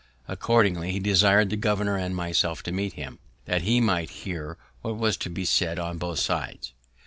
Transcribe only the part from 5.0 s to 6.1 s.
to be said on